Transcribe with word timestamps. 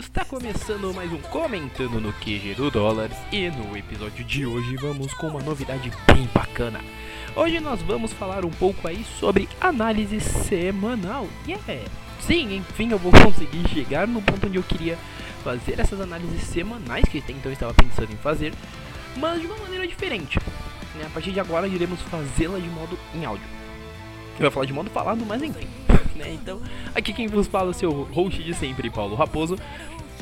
está 0.00 0.24
começando 0.24 0.94
mais 0.94 1.12
um 1.12 1.18
Comentando 1.18 2.00
no 2.00 2.10
QG 2.14 2.54
do 2.54 2.70
Dólares 2.70 3.14
e 3.30 3.50
no 3.50 3.76
episódio 3.76 4.24
de 4.24 4.46
hoje 4.46 4.74
vamos 4.76 5.12
com 5.12 5.26
uma 5.26 5.42
novidade 5.42 5.92
bem 6.06 6.26
bacana. 6.34 6.80
Hoje 7.36 7.60
nós 7.60 7.82
vamos 7.82 8.10
falar 8.10 8.46
um 8.46 8.50
pouco 8.50 8.88
aí 8.88 9.04
sobre 9.18 9.46
análise 9.60 10.18
semanal. 10.18 11.28
Yeah! 11.46 11.84
Sim, 12.18 12.56
enfim 12.56 12.90
eu 12.90 12.98
vou 12.98 13.12
conseguir 13.12 13.68
chegar 13.68 14.08
no 14.08 14.22
ponto 14.22 14.46
onde 14.46 14.56
eu 14.56 14.62
queria 14.62 14.96
fazer 15.44 15.78
essas 15.78 16.00
análises 16.00 16.44
semanais 16.44 17.04
que 17.04 17.18
até 17.18 17.32
então 17.34 17.50
eu 17.50 17.52
estava 17.52 17.74
pensando 17.74 18.10
em 18.10 18.16
fazer, 18.16 18.54
mas 19.18 19.38
de 19.38 19.46
uma 19.46 19.58
maneira 19.58 19.86
diferente. 19.86 20.38
Né? 20.94 21.04
A 21.04 21.10
partir 21.10 21.30
de 21.30 21.40
agora 21.40 21.68
iremos 21.68 22.00
fazê-la 22.00 22.58
de 22.58 22.68
modo 22.70 22.98
em 23.14 23.26
áudio. 23.26 23.46
Eu 24.38 24.46
ia 24.46 24.50
falar 24.50 24.64
de 24.64 24.72
modo 24.72 24.88
falado, 24.88 25.26
mas 25.26 25.42
enfim. 25.42 25.68
Né? 26.20 26.34
Então, 26.34 26.60
aqui 26.94 27.12
quem 27.12 27.26
vos 27.26 27.46
fala 27.46 27.68
é 27.68 27.70
o 27.70 27.74
seu 27.74 27.90
host 27.90 28.42
de 28.42 28.54
sempre, 28.54 28.90
Paulo 28.90 29.16
Raposo. 29.16 29.56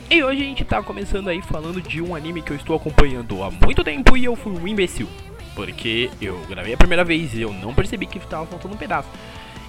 E 0.08 0.22
hoje 0.22 0.40
a 0.40 0.44
gente 0.44 0.64
tá 0.64 0.82
começando 0.82 1.28
aí 1.28 1.42
falando 1.42 1.82
de 1.82 2.00
um 2.00 2.14
anime 2.14 2.40
que 2.40 2.52
eu 2.52 2.56
estou 2.56 2.76
acompanhando 2.76 3.42
há 3.42 3.50
muito 3.50 3.84
tempo 3.84 4.16
e 4.16 4.24
eu 4.24 4.34
fui 4.34 4.52
um 4.52 4.66
imbecil. 4.66 5.08
Porque 5.54 6.08
eu 6.20 6.38
gravei 6.48 6.72
a 6.72 6.76
primeira 6.76 7.04
vez 7.04 7.34
e 7.34 7.42
eu 7.42 7.52
não 7.52 7.74
percebi 7.74 8.06
que 8.06 8.18
estava 8.18 8.46
faltando 8.46 8.74
um 8.74 8.78
pedaço. 8.78 9.08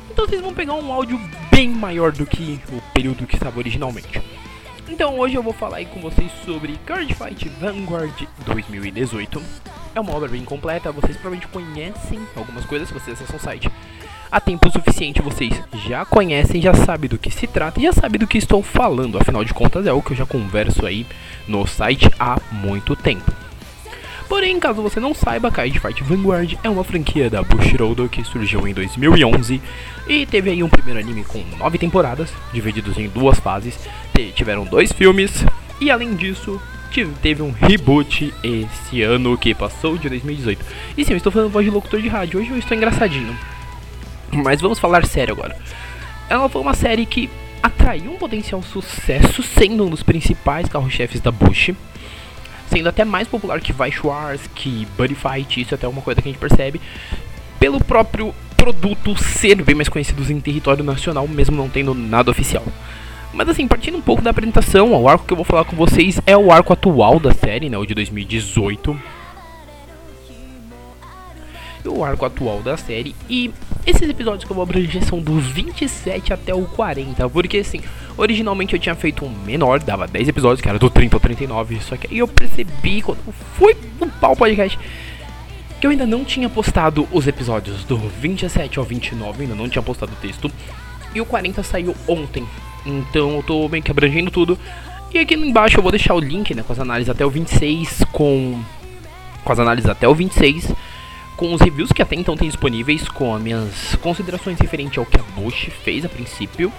Então 0.09 0.26
vocês 0.26 0.41
vão 0.41 0.54
pegar 0.54 0.76
um 0.76 0.94
áudio 0.94 1.20
bem 1.52 1.70
maior 1.70 2.12
do 2.12 2.26
que 2.26 2.59
o 2.71 2.82
período 2.93 3.26
que 3.26 3.35
estava 3.35 3.57
originalmente. 3.57 4.21
Então 4.88 5.20
hoje 5.20 5.35
eu 5.35 5.43
vou 5.43 5.54
falar 5.54 5.77
aí 5.77 5.85
com 5.85 5.99
vocês 5.99 6.32
sobre 6.46 6.77
Card 6.85 7.13
Fight 7.13 7.49
Vanguard 7.59 8.27
2018. 8.46 9.41
É 9.96 9.99
uma 9.99 10.16
obra 10.16 10.30
bem 10.30 10.46
completa, 10.46 10.91
vocês 10.91 11.18
provavelmente 11.18 11.48
conhecem 11.48 12.20
algumas 12.35 12.63
coisas 12.66 12.88
se 12.88 12.93
vocês 12.93 13.20
acessam 13.20 13.38
o 13.38 13.40
site 13.40 13.70
há 14.32 14.40
tempo 14.40 14.72
suficiente 14.72 15.22
vocês 15.22 15.54
já 15.88 16.06
conhecem, 16.06 16.62
já 16.62 16.74
sabem 16.74 17.10
do 17.10 17.18
que 17.18 17.32
se 17.32 17.48
trata 17.48 17.80
e 17.80 17.84
já 17.84 17.94
sabem 17.94 18.20
do 18.20 18.28
que 18.28 18.38
estou 18.38 18.62
falando. 18.62 19.18
Afinal 19.18 19.44
de 19.44 19.54
contas, 19.54 19.86
é 19.86 19.94
o 19.94 20.02
que 20.02 20.12
eu 20.12 20.18
já 20.18 20.26
converso 20.26 20.86
aí 20.86 21.05
no 21.48 21.66
site 21.66 22.10
há 22.20 22.38
muito 22.52 22.96
tempo. 22.96 23.32
Porém, 24.27 24.60
caso 24.60 24.84
você 24.84 24.99
não 24.99 25.16
saiba, 25.16 25.49
Card 25.49 25.80
Fight 25.80 26.04
Vanguard 26.04 26.54
é 26.63 26.70
uma 26.70 26.84
franquia 26.84 27.32
da 27.32 27.41
Bushiroad 27.41 28.08
que 28.10 28.24
surgiu 28.24 28.68
em 28.68 28.74
2011 28.76 29.60
e 30.08 30.26
teve 30.27 30.52
aí 30.52 30.62
um 30.62 30.70
primeiro 30.70 30.99
anime 30.99 31.24
com 31.24 31.43
nove 31.58 31.80
temporadas, 31.80 32.32
divididos 32.54 32.96
em 32.99 33.10
duas 33.10 33.40
fases. 33.40 33.80
Tiveram 34.36 34.66
dois 34.66 34.91
filmes 34.91 35.43
e, 35.82 35.90
além 35.90 36.14
disso, 36.14 36.62
teve 37.21 37.41
um 37.41 37.52
reboot 37.52 38.34
esse 38.43 39.02
ano 39.02 39.38
que 39.38 39.55
passou 39.55 39.98
de 39.98 40.10
2018. 40.10 40.64
E 40.98 41.05
sim, 41.05 41.14
eu 41.14 41.18
estou 41.18 41.32
falando 41.32 41.49
voz 41.49 41.66
de 41.66 41.71
locutor 41.71 42.02
de 42.02 42.08
rádio, 42.08 42.40
hoje 42.40 42.52
eu 42.52 42.58
estou 42.58 42.77
engraçadinho. 42.77 43.36
Mas 44.32 44.62
vamos 44.62 44.80
falar 44.80 45.05
sério 45.05 45.34
agora. 45.34 45.55
Ela 46.30 46.48
foi 46.49 46.62
uma 46.62 46.74
série 46.74 47.05
que 47.05 47.30
atraiu 47.62 48.12
um 48.12 48.18
potencial 48.18 48.62
sucesso, 48.62 49.41
sendo 49.44 49.86
um 49.86 49.90
dos 49.90 50.04
principais 50.04 50.68
carro-chefes 50.70 51.21
da 51.21 51.32
Bush. 51.32 51.71
Sendo 52.68 52.88
até 52.88 53.04
mais 53.04 53.27
popular 53.27 53.60
que 53.60 53.74
Vice 53.74 54.05
Wars, 54.05 54.41
que 54.54 54.88
Buddy 54.98 55.16
Fight, 55.16 55.62
isso 55.62 55.74
é 55.74 55.76
até 55.76 55.88
uma 55.88 56.02
coisa 56.02 56.21
que 56.21 56.30
a 56.30 56.32
gente 56.32 56.40
percebe. 56.40 56.80
Pelo 57.60 57.84
próprio 57.84 58.34
produto 58.55 59.18
ser 59.18 59.62
bem 59.63 59.76
mais 59.76 59.90
conhecido 59.90 60.21
em 60.32 60.40
território 60.40 60.84
nacional, 60.84 61.27
mesmo 61.27 61.55
não 61.55 61.68
tendo 61.68 61.93
nada 61.96 62.30
oficial. 62.30 62.64
Mas 63.34 63.49
assim, 63.49 63.68
partindo 63.68 63.98
um 63.98 64.02
pouco 64.02 64.22
da 64.22 64.30
apresentação, 64.30 64.94
o 64.94 65.08
arco 65.08 65.25
que 65.25 65.34
eu 65.34 65.38
vou 65.38 65.46
falar 65.46 65.66
com 65.66 65.75
vocês 65.75 66.19
é 66.28 66.38
o 66.38 66.52
arco 66.52 66.74
atual 66.74 67.19
da 67.19 67.34
série, 67.34 67.69
né, 67.69 67.78
o 67.78 67.86
de 67.86 67.96
2018 67.96 68.97
o 71.86 72.03
arco 72.03 72.25
atual 72.25 72.62
da 72.62 72.78
série. 72.78 73.16
E 73.30 73.52
esses 73.90 74.07
episódios 74.07 74.44
que 74.44 74.51
eu 74.51 74.56
vou 74.56 74.63
abranger 74.63 75.03
são 75.03 75.19
dos 75.19 75.47
27 75.47 76.31
até 76.31 76.53
o 76.53 76.63
40. 76.63 77.28
Porque 77.29 77.57
assim, 77.57 77.81
originalmente 78.18 78.73
eu 78.73 78.79
tinha 78.79 78.96
feito 78.96 79.25
um 79.25 79.29
menor, 79.29 79.79
dava 79.79 80.07
10 80.07 80.28
episódios, 80.28 80.62
que 80.62 80.69
era 80.69 80.78
do 80.78 80.90
30 80.90 81.16
ao 81.16 81.19
39. 81.19 81.79
Só 81.81 81.97
que 81.97 82.07
aí 82.07 82.19
eu 82.19 82.28
percebi 82.28 83.01
quando 83.01 83.19
fui 83.56 83.75
upar 84.00 84.31
o 84.31 84.35
podcast 84.35 84.78
que 85.79 85.88
eu 85.88 85.91
ainda 85.91 86.06
não 86.06 86.25
tinha 86.25 86.50
postado 86.50 87.07
os 87.09 87.25
episódios 87.25 87.86
do 87.86 87.97
27 87.97 88.78
ao 88.80 88.86
29, 88.86 89.44
ainda 89.44 89.56
não 89.56 89.69
tinha 89.69 89.81
postado 89.81 90.12
o 90.12 90.16
texto. 90.18 90.52
E 91.16 91.22
o 91.22 91.25
40 91.25 91.64
saiu 91.64 91.96
ontem. 92.08 92.46
Então 92.85 93.38
eu 93.38 93.44
tô 93.44 93.68
meio 93.69 93.81
que 93.81 93.90
abrangendo 93.90 94.30
tudo. 94.30 94.59
E 95.14 95.18
aqui 95.18 95.34
embaixo 95.35 95.80
eu 95.80 95.81
vou 95.81 95.91
deixar 95.91 96.14
o 96.14 96.19
link 96.19 96.53
né, 96.53 96.64
com 96.64 96.74
as 96.74 96.80
análises 96.80 97.09
até 97.09 97.25
o 97.25 97.30
26, 97.30 98.03
com, 98.12 98.62
com 99.44 99.52
as 99.52 99.59
análises 99.59 99.90
até 99.90 100.08
o 100.08 100.14
26 100.14 100.72
com 101.40 101.54
os 101.54 101.62
reviews 101.62 101.94
que 101.94 102.02
até 102.02 102.18
então 102.18 102.36
tem 102.36 102.50
disponíveis, 102.50 103.08
com 103.08 103.34
as 103.34 103.42
minhas 103.42 103.96
considerações 104.02 104.60
referente 104.60 105.00
ao 105.00 105.06
que 105.06 105.18
a 105.18 105.24
Bush 105.24 105.70
fez 105.86 106.04
a 106.04 106.10
princípio. 106.10 106.70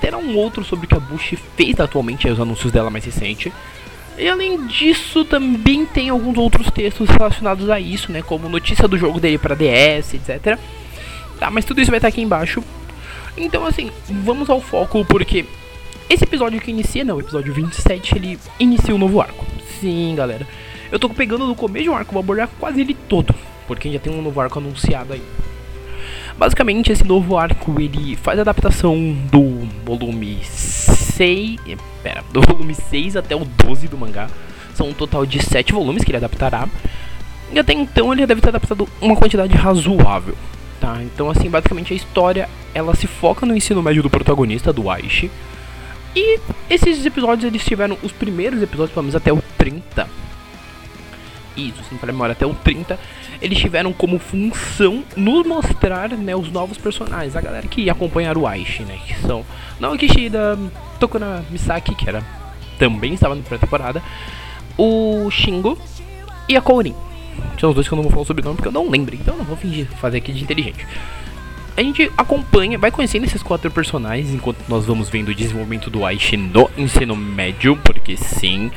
Terá 0.00 0.16
um 0.16 0.36
outro 0.36 0.62
sobre 0.62 0.86
o 0.86 0.88
que 0.88 0.94
a 0.94 1.00
Bush 1.00 1.34
fez 1.56 1.80
atualmente, 1.80 2.28
os 2.28 2.38
anúncios 2.38 2.70
dela 2.70 2.90
mais 2.90 3.04
recente. 3.04 3.52
E 4.16 4.28
além 4.28 4.68
disso, 4.68 5.24
também 5.24 5.84
tem 5.84 6.10
alguns 6.10 6.38
outros 6.38 6.70
textos 6.70 7.08
relacionados 7.08 7.68
a 7.68 7.80
isso, 7.80 8.12
né? 8.12 8.22
Como 8.22 8.48
notícia 8.48 8.86
do 8.86 8.96
jogo 8.96 9.18
dele 9.18 9.36
para 9.36 9.56
DS, 9.56 10.14
etc. 10.14 10.60
Tá, 11.40 11.50
mas 11.50 11.64
tudo 11.64 11.80
isso 11.80 11.90
vai 11.90 11.98
estar 11.98 12.06
aqui 12.06 12.22
embaixo. 12.22 12.62
Então, 13.36 13.66
assim, 13.66 13.90
vamos 14.08 14.48
ao 14.48 14.60
foco, 14.60 15.04
porque 15.04 15.44
esse 16.08 16.22
episódio 16.22 16.60
que 16.60 16.70
inicia, 16.70 17.02
não, 17.02 17.16
o 17.16 17.20
episódio 17.20 17.52
27, 17.52 18.16
ele 18.16 18.38
inicia 18.60 18.94
um 18.94 18.98
novo 18.98 19.20
arco. 19.20 19.44
Sim, 19.80 20.14
galera. 20.16 20.46
Eu 20.92 21.00
tô 21.00 21.08
pegando 21.08 21.48
no 21.48 21.56
começo 21.56 21.82
de 21.82 21.90
um 21.90 21.96
arco, 21.96 22.12
vou 22.12 22.20
abordar 22.20 22.48
quase 22.60 22.80
ele 22.80 22.94
todo 22.94 23.34
porque 23.66 23.92
já 23.92 23.98
tem 23.98 24.12
um 24.12 24.22
novo 24.22 24.40
arco 24.40 24.58
anunciado 24.58 25.12
aí. 25.12 25.22
Basicamente, 26.36 26.90
esse 26.90 27.04
novo 27.04 27.36
arco 27.36 27.80
ele 27.80 28.16
faz 28.16 28.38
a 28.38 28.42
adaptação 28.42 29.16
do 29.30 29.66
volume 29.84 30.38
6. 30.42 31.60
Pera, 32.02 32.24
do 32.32 32.40
volume 32.42 32.74
6 32.74 33.16
até 33.16 33.36
o 33.36 33.44
12 33.44 33.86
do 33.88 33.96
mangá. 33.96 34.28
São 34.74 34.88
um 34.88 34.92
total 34.92 35.24
de 35.24 35.40
7 35.40 35.72
volumes 35.72 36.02
que 36.02 36.10
ele 36.10 36.18
adaptará. 36.18 36.68
E 37.52 37.58
até 37.58 37.72
então 37.72 38.12
ele 38.12 38.26
deve 38.26 38.40
ter 38.40 38.48
adaptado 38.48 38.88
uma 39.00 39.14
quantidade 39.14 39.54
razoável. 39.54 40.34
Tá? 40.80 40.98
Então, 41.02 41.30
assim, 41.30 41.48
basicamente 41.48 41.92
a 41.92 41.96
história 41.96 42.48
ela 42.74 42.96
se 42.96 43.06
foca 43.06 43.46
no 43.46 43.56
ensino 43.56 43.80
médio 43.80 44.02
do 44.02 44.10
protagonista, 44.10 44.72
do 44.72 44.90
Aishi. 44.90 45.30
E 46.16 46.40
esses 46.68 47.06
episódios 47.06 47.44
eles 47.44 47.64
tiveram 47.64 47.96
os 48.02 48.10
primeiros 48.10 48.60
episódios, 48.60 48.92
pelo 48.92 49.04
menos 49.04 49.16
até 49.16 49.32
o 49.32 49.42
30. 49.56 50.23
Isso, 51.56 51.82
se 51.84 51.94
não 51.94 52.00
me 52.00 52.06
memória, 52.06 52.32
até 52.32 52.44
o 52.44 52.54
30 52.54 52.98
eles 53.40 53.58
tiveram 53.58 53.92
como 53.92 54.18
função 54.18 55.04
nos 55.16 55.46
mostrar 55.46 56.10
né, 56.10 56.34
os 56.34 56.50
novos 56.50 56.78
personagens, 56.78 57.36
a 57.36 57.40
galera 57.40 57.66
que 57.66 57.88
acompanharam 57.88 58.42
o 58.42 58.46
Aishi, 58.46 58.82
né? 58.82 58.98
Que 59.06 59.14
são 59.20 59.44
Naoki 59.78 60.08
Shida, 60.08 60.58
Tokuna 60.98 61.44
Misaki, 61.50 61.94
que 61.94 62.08
era, 62.08 62.24
também 62.78 63.14
estava 63.14 63.34
na 63.34 63.42
pré-temporada, 63.42 64.02
o 64.76 65.30
Shingo 65.30 65.78
e 66.48 66.56
a 66.56 66.60
Kourin. 66.60 66.94
São 67.58 67.70
os 67.70 67.74
dois 67.74 67.86
que 67.86 67.94
eu 67.94 67.96
não 67.96 68.02
vou 68.02 68.12
falar 68.12 68.24
sobre 68.24 68.42
o 68.42 68.44
nome 68.44 68.56
porque 68.56 68.68
eu 68.68 68.72
não 68.72 68.88
lembro, 68.88 69.14
então 69.14 69.36
não 69.36 69.44
vou 69.44 69.56
fingir 69.56 69.86
fazer 70.00 70.18
aqui 70.18 70.32
de 70.32 70.42
inteligente. 70.42 70.86
A 71.76 71.82
gente 71.82 72.10
acompanha, 72.16 72.78
vai 72.78 72.90
conhecendo 72.90 73.24
esses 73.24 73.42
quatro 73.42 73.68
personagens 73.70 74.32
enquanto 74.32 74.58
nós 74.68 74.86
vamos 74.86 75.08
vendo 75.08 75.30
o 75.30 75.34
desenvolvimento 75.34 75.90
do 75.90 76.06
Aishi 76.06 76.36
no 76.36 76.70
ensino 76.78 77.16
médio, 77.16 77.76
porque 77.82 78.16
sim, 78.16 78.70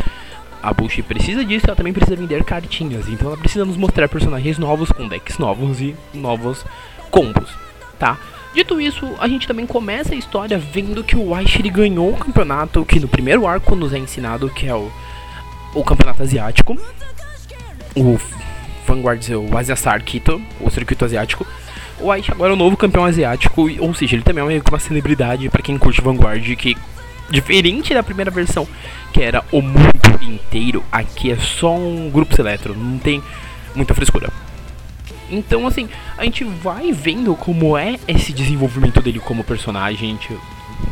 a 0.61 0.73
Bush 0.73 1.01
precisa 1.01 1.43
disso, 1.45 1.65
ela 1.67 1.75
também 1.75 1.93
precisa 1.93 2.15
vender 2.15 2.43
cartinhas. 2.43 3.07
Então 3.07 3.27
ela 3.27 3.37
precisa 3.37 3.65
nos 3.65 3.77
mostrar 3.77 4.07
personagens 4.09 4.57
novos 4.57 4.91
com 4.91 5.07
decks 5.07 5.37
novos 5.37 5.81
e 5.81 5.95
novos 6.13 6.65
combos, 7.09 7.49
tá? 7.99 8.17
Dito 8.53 8.81
isso, 8.81 9.05
a 9.19 9.27
gente 9.27 9.47
também 9.47 9.67
começa 9.67 10.15
a 10.15 10.17
história 10.17 10.57
vendo 10.57 11.03
que 11.03 11.15
o 11.15 11.35
Aishiri 11.35 11.69
ganhou 11.69 12.11
o 12.11 12.17
campeonato 12.17 12.83
que 12.85 12.99
no 12.99 13.07
primeiro 13.07 13.45
arco 13.45 13.75
nos 13.75 13.93
é 13.93 13.99
ensinado, 13.99 14.49
que 14.49 14.65
é 14.65 14.73
o, 14.73 14.91
o 15.75 15.83
campeonato 15.83 16.23
asiático. 16.23 16.75
O 17.95 18.19
Vanguard, 18.87 19.21
o 19.29 19.57
Asia 19.57 19.75
Kito, 19.99 20.41
o 20.59 20.69
circuito 20.71 21.05
asiático. 21.05 21.45
O 21.99 22.11
Aishi 22.11 22.31
agora 22.31 22.51
é 22.51 22.53
o 22.53 22.57
novo 22.57 22.77
campeão 22.77 23.05
asiático, 23.05 23.67
ou 23.79 23.93
seja, 23.93 24.15
ele 24.15 24.23
também 24.23 24.43
é 24.43 24.61
uma 24.69 24.79
celebridade 24.79 25.49
para 25.49 25.63
quem 25.63 25.77
curte 25.77 25.99
Vanguard, 25.99 26.43
que 26.55 26.77
diferente 27.29 27.93
da 27.93 28.03
primeira 28.03 28.31
versão, 28.31 28.67
que 29.13 29.21
era 29.21 29.43
o 29.51 29.61
mundo 29.61 29.91
inteiro, 30.21 30.83
aqui 30.91 31.31
é 31.31 31.37
só 31.37 31.75
um 31.75 32.09
grupo 32.09 32.35
seleto, 32.35 32.73
não 32.73 32.97
tem 32.97 33.21
muita 33.75 33.93
frescura. 33.93 34.29
Então, 35.29 35.67
assim, 35.67 35.89
a 36.17 36.23
gente 36.23 36.43
vai 36.43 36.91
vendo 36.91 37.35
como 37.35 37.77
é 37.77 37.97
esse 38.07 38.31
desenvolvimento 38.31 39.01
dele 39.01 39.19
como 39.19 39.43
personagem, 39.43 40.09
a 40.09 40.13
gente 40.13 40.37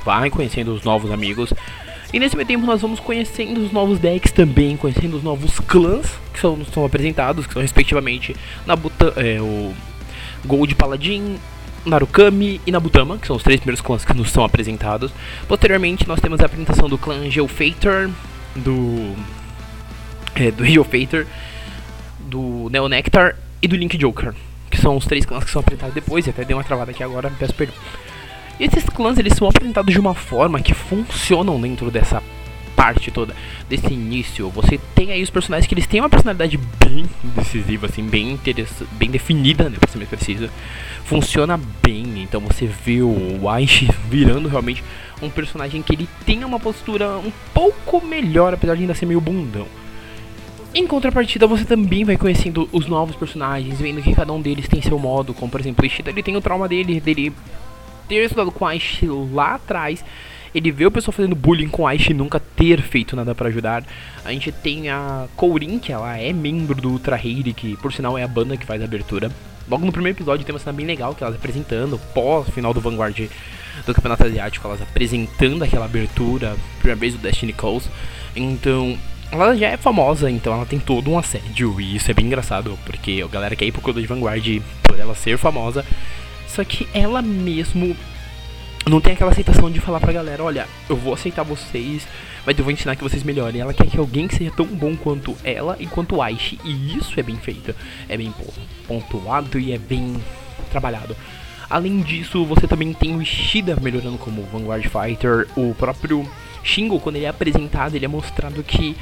vai 0.03 0.29
conhecendo 0.29 0.73
os 0.73 0.83
novos 0.83 1.11
amigos. 1.11 1.53
E 2.13 2.19
nesse 2.19 2.35
meio 2.35 2.47
tempo 2.47 2.65
nós 2.65 2.81
vamos 2.81 2.99
conhecendo 2.99 3.61
os 3.61 3.71
novos 3.71 3.99
decks 3.99 4.31
também, 4.31 4.77
conhecendo 4.77 5.17
os 5.17 5.23
novos 5.23 5.59
clãs 5.59 6.07
que 6.33 6.39
são, 6.39 6.63
são 6.65 6.85
apresentados, 6.85 7.47
que 7.47 7.53
são 7.53 7.61
respectivamente 7.61 8.35
Nabuta, 8.65 9.13
é, 9.17 9.41
o 9.41 9.73
Gold 10.45 10.75
Paladin, 10.75 11.38
Narukami 11.85 12.59
e 12.65 12.71
Nabutama, 12.71 13.17
que 13.17 13.27
são 13.27 13.35
os 13.35 13.43
três 13.43 13.59
primeiros 13.59 13.81
clãs 13.81 14.03
que 14.03 14.13
nos 14.13 14.31
são 14.31 14.43
apresentados. 14.43 15.11
Posteriormente, 15.47 16.07
nós 16.07 16.19
temos 16.19 16.39
a 16.39 16.45
apresentação 16.45 16.89
do 16.89 16.97
clã 16.97 17.29
Geofator, 17.29 18.09
do. 18.55 19.15
É, 20.35 20.51
do 20.51 20.65
Geofator, 20.65 21.25
do 22.19 22.69
Neonectar 22.69 23.37
e 23.61 23.67
do 23.67 23.75
Link 23.75 23.97
Joker, 23.97 24.33
que 24.69 24.77
são 24.77 24.97
os 24.97 25.05
três 25.05 25.25
clãs 25.25 25.43
que 25.43 25.51
são 25.51 25.61
apresentados 25.61 25.95
depois. 25.95 26.27
E 26.27 26.29
até 26.29 26.43
dei 26.43 26.55
uma 26.55 26.63
travada 26.63 26.91
aqui 26.91 27.03
agora, 27.03 27.31
peço 27.39 27.53
perdão. 27.53 27.75
E 28.59 28.65
esses 28.65 28.83
clãs 28.85 29.17
eles 29.17 29.33
são 29.33 29.47
apresentados 29.47 29.93
de 29.93 29.99
uma 29.99 30.13
forma 30.13 30.61
que 30.61 30.73
funcionam 30.73 31.59
dentro 31.59 31.91
dessa 31.91 32.21
parte 32.75 33.12
toda 33.12 33.36
desse 33.69 33.94
início, 33.94 34.50
você 34.50 34.80
tem 34.94 35.12
aí 35.12 35.24
os 35.24 35.30
personagens 35.30 35.68
que 35.68 35.74
eles 35.74 35.88
têm 35.88 36.01
uma 36.01 36.10
personalidade 36.10 36.57
bem 36.57 37.06
decisiva, 37.24 37.88
assim, 37.88 38.04
bem, 38.04 38.39
bem 38.92 39.10
definida, 39.10 39.69
né, 39.69 39.77
pra 39.80 39.89
ser 39.89 39.98
mais 39.98 40.10
preciso. 40.10 40.50
Funciona 41.06 41.60
bem, 41.81 42.22
então 42.22 42.42
você 42.42 42.66
vê 42.66 43.01
o 43.01 43.48
Aishi 43.50 43.89
virando 44.10 44.50
realmente 44.50 44.83
um 45.22 45.30
personagem 45.30 45.81
que 45.81 45.94
ele 45.94 46.10
tem 46.25 46.44
uma 46.44 46.60
postura 46.60 47.18
um 47.18 47.31
pouco 47.54 48.06
melhor, 48.06 48.54
apesar 48.54 48.75
de 48.75 48.81
ainda 48.81 48.94
ser 48.94 49.06
meio 49.06 49.22
bundão. 49.22 49.68
Em 50.74 50.86
contrapartida, 50.86 51.48
você 51.48 51.63
também 51.63 52.04
vai 52.04 52.18
conhecendo 52.18 52.68
os 52.69 52.86
novos 52.86 53.16
personagens, 53.16 53.80
vendo 53.80 54.01
que 54.01 54.13
cada 54.13 54.33
um 54.33 54.42
deles 54.42 54.68
tem 54.68 54.81
seu 54.81 55.00
modo, 55.00 55.33
como 55.33 55.50
por 55.50 55.62
exemplo, 55.62 55.83
o 55.83 55.86
Ishida, 55.86 56.10
ele 56.10 56.22
tem 56.22 56.36
o 56.36 56.42
trauma 56.42 56.68
dele, 56.68 57.00
dele 57.00 57.31
ter 58.10 58.25
estudado 58.25 58.51
com 58.51 58.66
a 58.66 58.72
Aishi 58.72 59.07
lá 59.07 59.56
atrás, 59.56 60.04
ele 60.55 60.71
vê 60.71 60.85
o 60.85 60.91
pessoal 60.91 61.11
fazendo 61.11 61.35
bullying 61.35 61.67
com 61.67 61.85
a 61.85 61.89
Aishi 61.91 62.11
e 62.11 62.13
nunca 62.13 62.39
ter 62.39 62.81
feito 62.81 63.13
nada 63.13 63.35
para 63.35 63.49
ajudar. 63.49 63.83
A 64.23 64.31
gente 64.31 64.53
tem 64.53 64.89
a 64.89 65.27
Kourin, 65.35 65.77
que 65.77 65.91
ela 65.91 66.17
é 66.17 66.31
membro 66.31 66.81
do 66.81 66.91
Ultra 66.91 67.19
Heire, 67.21 67.53
que 67.53 67.75
por 67.77 67.91
sinal 67.91 68.17
é 68.17 68.23
a 68.23 68.27
banda 68.27 68.55
que 68.55 68.65
faz 68.65 68.81
a 68.81 68.85
abertura. 68.85 69.29
Logo 69.67 69.85
no 69.85 69.91
primeiro 69.91 70.17
episódio 70.17 70.45
tem 70.45 70.53
uma 70.53 70.59
cena 70.59 70.71
bem 70.71 70.85
legal 70.85 71.13
que 71.13 71.23
elas 71.23 71.35
apresentando, 71.35 71.99
pós 72.13 72.47
final 72.49 72.73
do 72.73 72.79
Vanguard 72.79 73.29
do 73.85 73.93
Campeonato 73.93 74.23
Asiático, 74.23 74.65
elas 74.65 74.81
apresentando 74.81 75.63
aquela 75.63 75.85
abertura, 75.85 76.55
primeira 76.77 76.97
vez 76.97 77.13
do 77.13 77.19
Destiny 77.19 77.51
Calls. 77.51 77.89
Então, 78.33 78.97
ela 79.31 79.57
já 79.57 79.67
é 79.67 79.75
famosa, 79.75 80.31
então 80.31 80.53
ela 80.53 80.65
tem 80.65 80.79
todo 80.79 81.11
um 81.11 81.17
assédio, 81.17 81.81
e 81.81 81.97
isso 81.97 82.09
é 82.09 82.13
bem 82.13 82.27
engraçado, 82.27 82.79
porque 82.85 83.21
a 83.21 83.27
galera 83.27 83.55
quer 83.55 83.65
ir 83.65 83.73
pro 83.73 83.81
Clube 83.81 83.99
de 83.99 84.07
Vanguard 84.07 84.61
por 84.83 84.97
ela 84.97 85.15
ser 85.15 85.37
famosa, 85.37 85.83
só 86.47 86.63
que 86.63 86.87
ela 86.93 87.21
mesmo 87.21 87.97
não 88.87 89.01
tem 89.01 89.13
aquela 89.13 89.31
aceitação 89.31 89.71
de 89.71 89.79
falar 89.79 89.99
pra 89.99 90.13
galera, 90.13 90.43
olha, 90.43 90.67
eu 90.87 90.95
vou 90.95 91.13
aceitar 91.13 91.43
vocês, 91.43 92.07
mas 92.45 92.57
eu 92.57 92.63
vou 92.63 92.71
ensinar 92.71 92.95
que 92.95 93.03
vocês 93.03 93.23
melhorem. 93.23 93.61
Ela 93.61 93.73
quer 93.73 93.87
que 93.87 93.97
alguém 93.97 94.29
seja 94.29 94.51
tão 94.51 94.65
bom 94.65 94.95
quanto 94.95 95.35
ela 95.43 95.75
e 95.79 95.87
quanto 95.87 96.21
Aishi, 96.21 96.59
e 96.63 96.95
isso 96.97 97.19
é 97.19 97.23
bem 97.23 97.35
feito, 97.37 97.73
é 98.07 98.15
bem 98.15 98.33
pontuado 98.87 99.57
e 99.57 99.71
é 99.71 99.77
bem 99.77 100.15
trabalhado. 100.69 101.15
Além 101.67 102.01
disso, 102.01 102.45
você 102.45 102.67
também 102.67 102.93
tem 102.93 103.15
o 103.15 103.21
Ishida 103.21 103.75
melhorando 103.81 104.19
como 104.19 104.43
Vanguard 104.43 104.85
Fighter, 104.85 105.47
o 105.55 105.73
próprio 105.73 106.29
Shingo, 106.63 106.99
quando 106.99 107.15
ele 107.15 107.25
é 107.25 107.29
apresentado, 107.29 107.95
ele 107.95 108.05
é 108.05 108.07
mostrado 108.07 108.61
que 108.61 108.95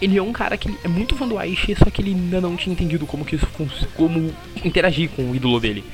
ele 0.00 0.16
é 0.16 0.22
um 0.22 0.32
cara 0.32 0.56
que 0.56 0.74
é 0.82 0.88
muito 0.88 1.14
fã 1.14 1.28
do 1.28 1.38
Aishi, 1.38 1.74
só 1.74 1.90
que 1.90 2.00
ele 2.00 2.10
ainda 2.10 2.40
não 2.40 2.56
tinha 2.56 2.72
entendido 2.72 3.06
como 3.06 3.24
que 3.24 3.36
isso 3.36 3.46
como 3.94 4.32
interagir 4.64 5.10
com 5.10 5.30
o 5.30 5.36
ídolo 5.36 5.60
dele. 5.60 5.84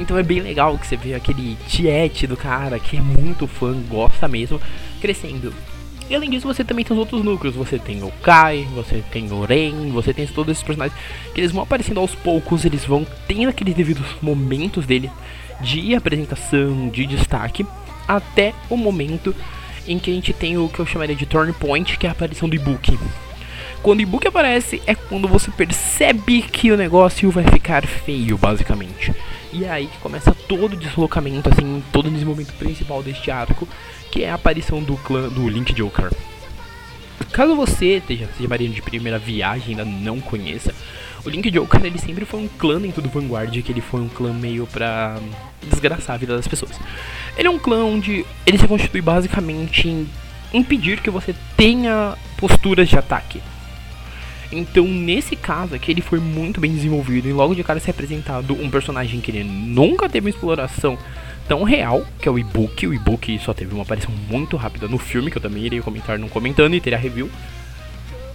Então 0.00 0.16
é 0.16 0.22
bem 0.22 0.40
legal 0.40 0.78
que 0.78 0.86
você 0.86 0.96
vê 0.96 1.14
aquele 1.14 1.56
tiete 1.68 2.26
do 2.26 2.34
cara 2.34 2.78
que 2.80 2.96
é 2.96 3.00
muito 3.00 3.46
fã, 3.46 3.78
gosta 3.82 4.26
mesmo, 4.26 4.58
crescendo. 4.98 5.52
E 6.08 6.14
além 6.14 6.30
disso, 6.30 6.48
você 6.48 6.64
também 6.64 6.84
tem 6.84 6.94
os 6.94 6.98
outros 6.98 7.22
núcleos. 7.22 7.54
Você 7.54 7.78
tem 7.78 8.02
o 8.02 8.10
Kai, 8.22 8.66
você 8.74 9.04
tem 9.12 9.30
o 9.30 9.44
Ren, 9.44 9.90
você 9.92 10.14
tem 10.14 10.26
todos 10.26 10.52
esses 10.52 10.64
personagens 10.64 10.98
que 11.34 11.40
eles 11.40 11.52
vão 11.52 11.62
aparecendo 11.62 12.00
aos 12.00 12.14
poucos, 12.14 12.64
eles 12.64 12.84
vão 12.84 13.06
tendo 13.28 13.50
aqueles 13.50 13.74
devidos 13.74 14.06
momentos 14.22 14.86
dele 14.86 15.10
de 15.60 15.94
apresentação, 15.94 16.88
de 16.88 17.04
destaque, 17.04 17.66
até 18.08 18.54
o 18.70 18.76
momento 18.76 19.34
em 19.86 19.98
que 19.98 20.10
a 20.10 20.14
gente 20.14 20.32
tem 20.32 20.56
o 20.56 20.68
que 20.68 20.80
eu 20.80 20.86
chamaria 20.86 21.14
de 21.14 21.26
turn 21.26 21.52
point, 21.52 21.98
que 21.98 22.06
é 22.06 22.08
a 22.08 22.12
aparição 22.12 22.48
do 22.48 22.56
e-book. 22.56 22.98
Quando 23.82 24.00
o 24.00 24.02
e-book 24.02 24.26
aparece 24.28 24.82
é 24.86 24.94
quando 24.94 25.26
você 25.26 25.50
percebe 25.50 26.42
que 26.42 26.70
o 26.70 26.76
negócio 26.76 27.30
vai 27.30 27.44
ficar 27.44 27.86
feio, 27.86 28.36
basicamente. 28.36 29.14
E 29.52 29.64
é 29.64 29.70
aí 29.70 29.86
que 29.86 29.98
começa 29.98 30.34
todo 30.34 30.74
o 30.74 30.76
deslocamento, 30.76 31.48
assim, 31.48 31.82
todo 31.90 32.06
o 32.06 32.10
desenvolvimento 32.10 32.52
principal 32.54 33.02
deste 33.02 33.30
arco, 33.30 33.66
que 34.10 34.22
é 34.22 34.30
a 34.30 34.34
aparição 34.34 34.82
do 34.82 34.96
clã 34.98 35.28
do 35.28 35.48
Link 35.48 35.72
Joker. 35.72 36.10
Caso 37.32 37.56
você 37.56 37.96
esteja, 37.96 38.28
seja 38.36 38.58
de 38.58 38.82
primeira 38.82 39.18
viagem 39.18 39.70
ainda 39.70 39.84
não 39.84 40.20
conheça, 40.20 40.74
o 41.24 41.28
Link 41.28 41.50
Joker 41.50 41.84
ele 41.84 41.98
sempre 41.98 42.24
foi 42.24 42.40
um 42.40 42.48
clã 42.48 42.80
dentro 42.80 43.02
do 43.02 43.08
Vanguard, 43.08 43.62
que 43.62 43.72
ele 43.72 43.80
foi 43.80 44.00
um 44.00 44.08
clã 44.08 44.32
meio 44.32 44.66
pra 44.66 45.18
desgraçar 45.62 46.14
a 46.14 46.18
vida 46.18 46.34
das 46.34 46.48
pessoas. 46.48 46.78
Ele 47.36 47.48
é 47.48 47.50
um 47.50 47.58
clã 47.58 47.84
onde 47.84 48.24
ele 48.46 48.58
se 48.58 48.66
constitui 48.66 49.00
basicamente 49.00 49.88
em 49.88 50.08
impedir 50.52 51.00
que 51.00 51.10
você 51.10 51.34
tenha 51.56 52.16
posturas 52.36 52.88
de 52.88 52.96
ataque. 52.96 53.40
Então, 54.52 54.86
nesse 54.86 55.36
caso 55.36 55.74
aqui, 55.74 55.92
ele 55.92 56.00
foi 56.00 56.18
muito 56.18 56.60
bem 56.60 56.72
desenvolvido 56.72 57.28
e 57.28 57.32
logo 57.32 57.54
de 57.54 57.62
cara 57.62 57.78
se 57.78 57.90
apresentado 57.90 58.54
um 58.54 58.68
personagem 58.68 59.20
que 59.20 59.30
ele 59.30 59.44
nunca 59.44 60.08
teve 60.08 60.26
uma 60.26 60.30
exploração 60.30 60.98
tão 61.46 61.62
real, 61.62 62.04
que 62.20 62.28
é 62.28 62.30
o 62.32 62.38
e-book. 62.38 62.86
O 62.86 62.94
e-book 62.94 63.38
só 63.38 63.52
teve 63.52 63.72
uma 63.72 63.82
aparição 63.82 64.12
muito 64.28 64.56
rápida 64.56 64.88
no 64.88 64.98
filme, 64.98 65.30
que 65.30 65.38
eu 65.38 65.42
também 65.42 65.64
irei 65.64 65.80
comentar 65.80 66.18
no 66.18 66.28
comentando 66.28 66.74
e 66.74 66.80
teria 66.80 66.98
review. 66.98 67.30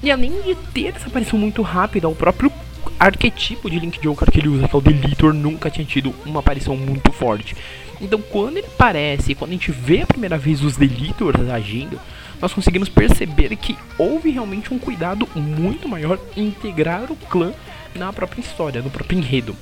E 0.02 0.10
além 0.10 0.42
de 0.42 0.56
ter 0.74 0.96
essa 0.96 1.08
aparição 1.08 1.38
muito 1.38 1.62
rápida, 1.62 2.08
o 2.08 2.16
próprio 2.16 2.52
arquetipo 3.00 3.70
de 3.70 3.80
Link 3.80 4.00
Joker 4.00 4.32
que 4.32 4.40
ele 4.40 4.50
usa, 4.50 4.68
que 4.68 4.76
é 4.76 4.78
o 4.78 4.82
Deletor, 4.82 5.34
nunca 5.34 5.70
tinha 5.70 5.86
tido 5.86 6.14
uma 6.26 6.40
aparição 6.40 6.78
muito 6.78 7.12
forte. 7.12 7.56
Então, 8.00 8.22
quando 8.22 8.58
ele 8.58 8.68
aparece, 8.68 9.36
quando 9.36 9.52
a 9.52 9.54
gente 9.54 9.72
vê 9.72 10.02
a 10.02 10.08
primeira 10.08 10.38
vez 10.38 10.64
os 10.64 10.78
Deletors 10.78 11.50
agindo, 11.50 12.00
nós 12.42 12.54
conseguimos 12.54 12.90
perceber 12.90 13.56
que 13.56 13.78
houve 13.98 14.30
realmente 14.30 14.74
um 14.74 14.80
cuidado 14.80 15.28
muito 15.36 15.88
maior 15.88 16.20
em 16.36 16.48
integrar 16.48 17.12
o 17.12 17.16
clã 17.16 17.54
na 17.96 18.12
própria 18.12 18.42
história, 18.42 18.82
no 18.82 18.90
próprio 18.90 19.18
enredo. 19.18 19.56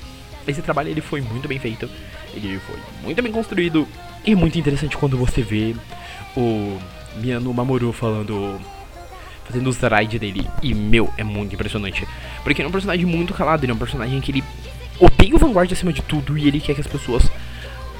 Esse 0.48 0.62
trabalho 0.62 0.90
ele 0.90 1.02
foi 1.02 1.22
muito 1.22 1.48
bem 1.48 1.60
feito, 1.60 1.90
ele 2.34 2.60
foi 2.60 2.78
muito 3.02 3.22
bem 3.22 3.32
construído 3.32 3.88
e 4.26 4.36
muito 4.36 4.58
interessante 4.58 4.98
quando 4.98 5.18
você 5.18 5.42
vê 5.42 5.76
o 6.36 6.78
Miano 7.18 7.54
Mamoru 7.54 7.94
falando 7.94 8.60
fazendo 9.46 9.70
os 9.70 9.78
raids 9.78 10.20
dele. 10.20 10.48
E, 10.62 10.74
meu, 10.74 11.14
é 11.18 11.24
muito 11.24 11.54
impressionante. 11.54 12.08
Porque 12.44 12.62
ele 12.62 12.68
é 12.68 12.70
um 12.70 12.72
personagem 12.72 13.06
muito 13.06 13.34
calado, 13.34 13.64
ele 13.64 13.72
é 13.72 13.76
um 13.76 13.78
personagem 13.78 14.20
que 14.22 14.32
ele 14.32 14.44
odeia 15.00 15.36
o 15.36 15.38
Vanguard 15.38 15.72
acima 15.72 15.92
de 15.92 16.02
tudo 16.02 16.38
e 16.38 16.48
ele 16.48 16.60
quer 16.60 16.74
que 16.74 16.82
as 16.82 16.88
pessoas 16.88 17.30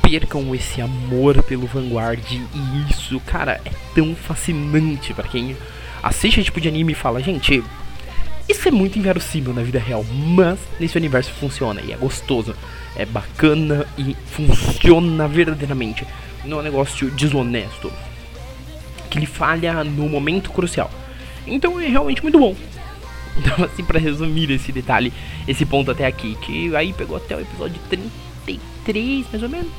percam 0.04 0.54
esse 0.54 0.82
amor 0.82 1.42
pelo 1.44 1.66
Vanguard. 1.66 2.24
E 2.32 2.92
isso, 2.92 3.20
cara, 3.22 3.60
é 3.66 3.72
tão 3.96 4.14
fascinante 4.14 5.14
para 5.14 5.28
quem 5.28 5.56
assiste 6.04 6.40
esse 6.40 6.46
tipo 6.46 6.62
de 6.62 6.68
anime 6.68 6.92
e 6.92 6.96
fala, 6.96 7.24
gente. 7.24 7.64
Isso 8.48 8.68
é 8.68 8.72
muito 8.72 9.00
inverossímil 9.00 9.54
na 9.54 9.64
vida 9.64 9.80
real, 9.80 10.06
mas 10.12 10.60
nesse 10.78 10.98
universo 10.98 11.32
funciona 11.32 11.80
e 11.80 11.94
é 11.94 11.96
gostoso, 11.96 12.54
é 12.94 13.06
bacana 13.06 13.88
e 13.98 14.18
funciona 14.26 15.30
verdadeiramente. 15.30 16.06
Não 16.44 16.58
é 16.58 16.60
um 16.60 16.64
negócio 16.64 17.10
desonesto 17.12 17.90
que 19.10 19.18
ele 19.18 19.26
falha 19.26 19.82
no 19.86 20.10
momento 20.10 20.52
crucial. 20.52 20.92
Então 21.48 21.80
é 21.80 21.88
realmente 21.88 22.22
muito 22.22 22.38
bom. 22.38 22.56
Então, 23.36 23.66
assim, 23.66 23.84
para 23.84 23.98
resumir 23.98 24.52
esse 24.52 24.72
detalhe, 24.72 25.12
esse 25.48 25.66
ponto 25.66 25.90
até 25.90 26.06
aqui, 26.06 26.36
que 26.36 26.76
aí 26.76 26.94
pegou 26.94 27.18
até 27.18 27.36
o 27.36 27.40
episódio 27.40 27.82
33, 27.90 29.26
mais 29.32 29.42
ou 29.42 29.50
menos. 29.50 29.72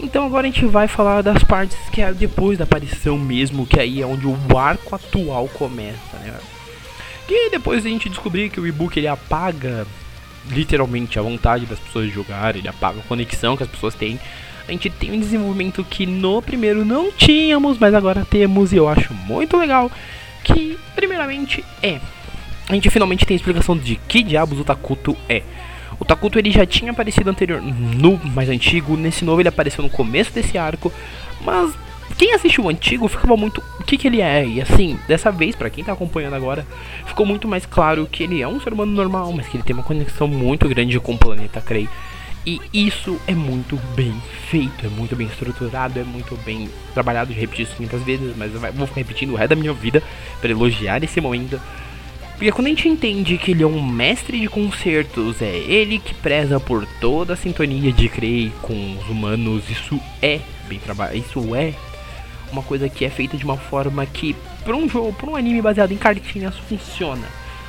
Então 0.00 0.24
agora 0.24 0.46
a 0.46 0.50
gente 0.50 0.64
vai 0.64 0.86
falar 0.86 1.22
das 1.22 1.42
partes 1.42 1.76
que 1.90 2.00
é 2.00 2.12
depois 2.12 2.56
da 2.56 2.64
aparição 2.64 3.18
mesmo, 3.18 3.66
que 3.66 3.80
aí 3.80 4.00
é 4.00 4.06
onde 4.06 4.26
o 4.26 4.58
arco 4.58 4.94
atual 4.94 5.48
começa, 5.48 6.16
né? 6.18 6.34
Que 7.26 7.50
depois 7.50 7.84
a 7.84 7.88
gente 7.88 8.08
descobrir 8.08 8.48
que 8.48 8.60
o 8.60 8.66
e-book 8.66 8.96
ele 8.96 9.08
apaga 9.08 9.86
literalmente 10.50 11.18
a 11.18 11.22
vontade 11.22 11.66
das 11.66 11.78
pessoas 11.78 12.06
de 12.06 12.12
jogar, 12.12 12.56
ele 12.56 12.68
apaga 12.68 13.00
a 13.00 13.02
conexão 13.02 13.56
que 13.56 13.64
as 13.64 13.68
pessoas 13.68 13.94
têm. 13.94 14.18
A 14.66 14.70
gente 14.70 14.88
tem 14.88 15.12
um 15.12 15.20
desenvolvimento 15.20 15.84
que 15.84 16.06
no 16.06 16.40
primeiro 16.40 16.84
não 16.84 17.10
tínhamos, 17.10 17.78
mas 17.78 17.92
agora 17.92 18.24
temos 18.24 18.72
e 18.72 18.76
eu 18.76 18.88
acho 18.88 19.12
muito 19.12 19.56
legal 19.56 19.90
que 20.44 20.78
primeiramente 20.94 21.64
é 21.82 22.00
a 22.68 22.74
gente 22.74 22.90
finalmente 22.90 23.24
tem 23.24 23.34
a 23.34 23.38
explicação 23.38 23.76
de 23.76 23.96
que 23.96 24.22
diabos 24.22 24.60
o 24.60 24.64
Takuto 24.64 25.16
é. 25.28 25.42
O 25.98 26.04
Takuto 26.04 26.38
ele 26.38 26.50
já 26.50 26.64
tinha 26.66 26.90
aparecido 26.90 27.30
anterior 27.30 27.60
no 27.62 28.16
mais 28.30 28.48
antigo, 28.48 28.96
nesse 28.96 29.24
novo 29.24 29.40
ele 29.40 29.48
apareceu 29.48 29.82
no 29.82 29.90
começo 29.90 30.32
desse 30.32 30.56
arco, 30.56 30.92
mas 31.44 31.74
quem 32.16 32.34
assistiu 32.34 32.64
o 32.64 32.68
antigo 32.68 33.06
ficava 33.08 33.36
muito 33.36 33.62
o 33.80 33.84
que, 33.84 33.96
que 33.96 34.06
ele 34.06 34.20
é. 34.20 34.46
E 34.46 34.60
assim, 34.60 34.98
dessa 35.06 35.30
vez, 35.30 35.54
para 35.54 35.70
quem 35.70 35.84
tá 35.84 35.92
acompanhando 35.92 36.34
agora, 36.34 36.66
ficou 37.06 37.26
muito 37.26 37.46
mais 37.46 37.66
claro 37.66 38.06
que 38.10 38.22
ele 38.22 38.42
é 38.42 38.48
um 38.48 38.60
ser 38.60 38.72
humano 38.72 38.92
normal, 38.92 39.32
mas 39.32 39.46
que 39.46 39.56
ele 39.56 39.64
tem 39.64 39.74
uma 39.74 39.82
conexão 39.82 40.26
muito 40.26 40.68
grande 40.68 40.98
com 41.00 41.14
o 41.14 41.18
planeta 41.18 41.60
Krei. 41.60 41.88
E 42.46 42.60
isso 42.72 43.20
é 43.26 43.34
muito 43.34 43.76
bem 43.94 44.14
feito, 44.48 44.86
é 44.86 44.88
muito 44.88 45.14
bem 45.14 45.26
estruturado, 45.26 45.98
é 45.98 46.04
muito 46.04 46.34
bem 46.44 46.68
trabalhado. 46.94 47.32
de 47.32 47.38
repetir 47.38 47.66
isso 47.66 47.74
muitas 47.78 48.02
vezes, 48.02 48.34
mas 48.36 48.52
vou 48.52 48.86
ficar 48.86 49.00
repetindo 49.00 49.32
o 49.32 49.36
resto 49.36 49.50
da 49.50 49.56
minha 49.56 49.72
vida 49.74 50.02
para 50.40 50.50
elogiar 50.50 51.02
esse 51.04 51.20
momento. 51.20 51.60
Porque 52.38 52.52
quando 52.52 52.68
a 52.68 52.70
gente 52.70 52.88
entende 52.88 53.36
que 53.36 53.50
ele 53.50 53.64
é 53.64 53.66
um 53.66 53.84
mestre 53.84 54.38
de 54.38 54.48
concertos, 54.48 55.42
é 55.42 55.56
ele 55.56 55.98
que 55.98 56.14
preza 56.14 56.60
por 56.60 56.86
toda 57.00 57.32
a 57.34 57.36
sintonia 57.36 57.92
de 57.92 58.08
Krei 58.08 58.52
com 58.62 58.96
os 58.96 59.08
humanos, 59.08 59.68
isso 59.68 60.00
é 60.22 60.40
bem 60.68 60.78
trabalhado, 60.78 61.18
isso 61.18 61.54
é 61.54 61.74
uma 62.52 62.62
coisa 62.62 62.88
que 62.88 63.04
é 63.04 63.10
feita 63.10 63.36
de 63.36 63.44
uma 63.44 63.56
forma 63.56 64.06
que, 64.06 64.36
para 64.64 64.76
um 64.76 64.88
jogo, 64.88 65.12
para 65.12 65.28
um 65.28 65.34
anime 65.36 65.60
baseado 65.60 65.90
em 65.90 65.96
cartinhas, 65.96 66.56
funciona. 66.56 67.26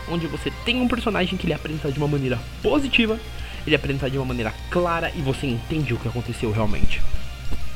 Onde 0.07 0.27
você 0.27 0.51
tem 0.63 0.79
um 0.79 0.87
personagem 0.87 1.35
que 1.35 1.47
ele 1.47 1.53
apresentado 1.53 1.91
de 1.91 1.99
uma 1.99 2.07
maneira 2.07 2.39
positiva 2.61 3.19
ele 3.65 3.75
apresentado 3.75 4.11
de 4.11 4.17
uma 4.17 4.25
maneira 4.25 4.53
clara 4.69 5.11
e 5.15 5.21
você 5.21 5.47
entende 5.47 5.93
o 5.93 5.97
que 5.97 6.07
aconteceu 6.07 6.51
realmente. 6.51 7.01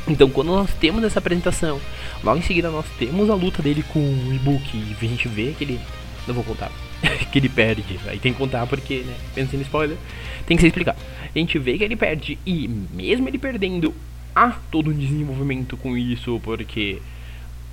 Então, 0.07 0.29
quando 0.29 0.47
nós 0.47 0.73
temos 0.73 1.03
essa 1.03 1.19
apresentação, 1.19 1.79
logo 2.23 2.37
em 2.37 2.41
seguida 2.41 2.69
nós 2.69 2.85
temos 2.99 3.29
a 3.29 3.35
luta 3.35 3.61
dele 3.61 3.83
com 3.93 3.99
o 3.99 4.33
e-book 4.33 4.63
e 4.75 4.95
a 4.99 5.07
gente 5.07 5.27
vê 5.27 5.53
que 5.57 5.63
ele. 5.63 5.79
Não 6.27 6.33
vou 6.33 6.43
contar. 6.43 6.71
que 7.31 7.39
ele 7.39 7.49
perde. 7.49 7.99
Aí 8.07 8.19
tem 8.19 8.33
que 8.33 8.39
contar 8.39 8.65
porque, 8.67 8.99
né? 8.99 9.15
Pensando 9.35 9.59
em 9.59 9.63
spoiler, 9.63 9.97
tem 10.45 10.57
que 10.57 10.61
ser 10.61 10.67
explicado. 10.67 10.99
A 11.33 11.37
gente 11.37 11.57
vê 11.59 11.77
que 11.77 11.83
ele 11.83 11.95
perde 11.95 12.37
e, 12.45 12.67
mesmo 12.67 13.27
ele 13.27 13.37
perdendo, 13.37 13.93
há 14.35 14.51
todo 14.71 14.89
um 14.89 14.93
desenvolvimento 14.93 15.75
com 15.77 15.97
isso, 15.97 16.39
porque 16.43 17.01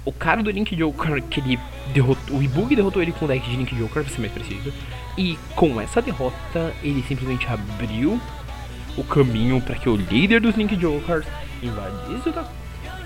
o 0.05 0.13
cara 0.13 0.43
do 0.43 0.51
Link 0.51 0.75
Joker 0.75 1.23
que 1.23 1.41
ele 1.41 1.59
derrotou. 1.93 2.39
O 2.39 2.43
e-book 2.43 2.75
derrotou 2.75 3.03
ele 3.03 3.13
com 3.13 3.25
o 3.25 3.29
deck 3.29 3.49
de 3.49 3.57
Link 3.57 3.75
Joker, 3.75 4.03
pra 4.03 4.13
ser 4.13 4.21
mais 4.21 4.33
preciso. 4.33 4.73
E 5.17 5.39
com 5.55 5.81
essa 5.81 6.01
derrota, 6.01 6.75
ele 6.83 7.03
simplesmente 7.07 7.47
abriu 7.47 8.21
o 8.97 9.05
caminho 9.05 9.61
para 9.61 9.77
que 9.77 9.89
o 9.89 9.97
líder 9.97 10.41
dos 10.41 10.57
Link 10.57 10.75
Jokers 10.81 11.27
invadisse 11.63 12.29
o. 12.31 12.45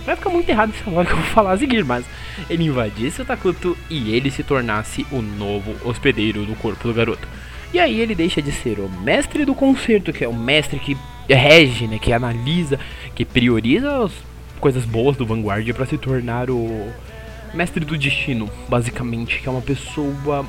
Vai 0.05 0.17
ficar 0.17 0.31
muito 0.31 0.49
errado 0.49 0.73
isso 0.75 0.89
agora 0.89 1.07
que 1.07 1.13
eu 1.13 1.17
vou 1.17 1.27
falar 1.27 1.53
a 1.53 1.59
seguir, 1.59 1.85
mas 1.85 2.05
ele 2.51 2.65
invadisse 2.65 3.23
o 3.23 3.25
Takuto 3.25 3.77
e 3.89 4.15
ele 4.15 4.31
se 4.31 4.43
tornasse 4.43 5.07
o 5.11 5.23
novo 5.23 5.75
hospedeiro 5.89 6.45
do 6.45 6.55
corpo 6.57 6.87
do 6.87 6.95
garoto. 6.95 7.27
E 7.73 7.79
aí 7.81 8.01
ele 8.01 8.15
deixa 8.15 8.41
de 8.43 8.53
ser 8.53 8.79
o 8.79 8.89
mestre 8.89 9.45
do 9.45 9.55
concerto, 9.55 10.13
que 10.13 10.25
é 10.25 10.29
o 10.29 10.35
mestre 10.35 10.79
que 10.79 10.97
rege, 11.29 11.87
né, 11.87 11.99
que 11.99 12.13
analisa, 12.13 12.79
que 13.15 13.25
prioriza 13.25 14.05
as 14.05 14.13
coisas 14.61 14.85
boas 14.85 15.17
do 15.17 15.27
Vanguard 15.27 15.69
para 15.73 15.87
se 15.87 15.97
tornar 15.97 16.51
o 16.51 16.93
mestre 17.55 17.85
do 17.85 17.97
destino, 17.97 18.51
basicamente, 18.69 19.41
que 19.41 19.49
é 19.49 19.51
uma 19.51 19.63
pessoa 19.63 20.47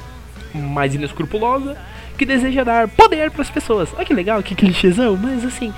mais 0.54 0.94
inescrupulosa 0.94 1.78
que 2.18 2.26
deseja 2.26 2.64
dar 2.64 2.88
poder 2.88 3.32
para 3.32 3.42
as 3.42 3.50
pessoas. 3.50 3.90
Olha 3.96 4.06
que 4.06 4.14
legal, 4.14 4.42
que 4.44 4.56
clichêzão, 4.56 5.18
mas 5.18 5.44
assim, 5.46 5.74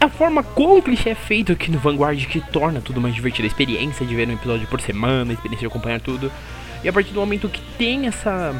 a 0.00 0.08
forma 0.08 0.42
como 0.42 0.76
o 0.76 0.82
clichê 0.82 1.10
é 1.10 1.14
feito 1.14 1.52
aqui 1.52 1.70
no 1.70 1.78
Vanguard 1.78 2.24
que 2.26 2.40
torna 2.40 2.80
tudo 2.80 3.00
mais 3.00 3.14
divertido, 3.14 3.44
a 3.44 3.48
experiência 3.48 4.04
de 4.04 4.14
ver 4.14 4.28
um 4.28 4.32
episódio 4.32 4.66
por 4.66 4.80
semana, 4.80 5.32
a 5.32 5.34
experiência 5.34 5.66
de 5.66 5.66
acompanhar 5.66 6.00
tudo. 6.00 6.30
E 6.84 6.88
a 6.88 6.92
partir 6.92 7.12
do 7.12 7.20
momento 7.20 7.48
que 7.48 7.60
tem 7.78 8.06
essa 8.06 8.54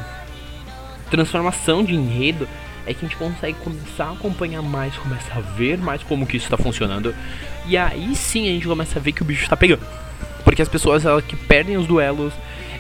transformação 1.10 1.84
de 1.84 1.94
enredo, 1.94 2.48
é 2.86 2.94
que 2.94 3.04
a 3.04 3.08
gente 3.08 3.16
consegue 3.16 3.58
começar 3.58 4.06
a 4.06 4.12
acompanhar 4.12 4.62
mais, 4.62 4.96
começa 4.96 5.32
a 5.34 5.40
ver 5.40 5.76
mais 5.76 6.02
como 6.02 6.26
que 6.26 6.36
isso 6.36 6.46
está 6.46 6.56
funcionando. 6.56 7.14
E 7.66 7.76
aí 7.76 8.14
sim 8.14 8.48
a 8.48 8.52
gente 8.52 8.66
começa 8.66 8.98
a 8.98 9.02
ver 9.02 9.12
que 9.12 9.22
o 9.22 9.24
bicho 9.24 9.42
está 9.42 9.56
pegando. 9.56 9.84
Porque 10.44 10.62
as 10.62 10.68
pessoas 10.68 11.04
elas, 11.04 11.24
que 11.24 11.36
perdem 11.36 11.76
os 11.76 11.86
duelos, 11.86 12.32